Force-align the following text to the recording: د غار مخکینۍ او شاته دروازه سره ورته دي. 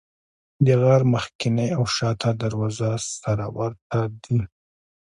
د 0.65 0.67
غار 0.81 1.01
مخکینۍ 1.13 1.69
او 1.77 1.83
شاته 1.95 2.29
دروازه 2.41 2.89
سره 3.21 3.45
ورته 3.57 3.99
دي. 4.23 4.39